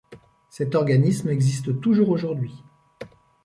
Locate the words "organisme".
0.73-1.29